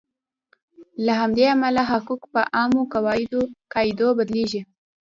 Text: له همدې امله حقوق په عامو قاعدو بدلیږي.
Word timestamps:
له 1.05 1.13
همدې 1.21 1.45
امله 1.53 1.81
حقوق 1.91 2.21
په 2.33 2.41
عامو 2.57 2.81
قاعدو 3.73 4.07
بدلیږي. 4.17 4.61